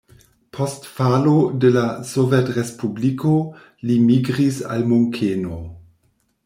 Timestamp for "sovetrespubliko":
2.13-3.35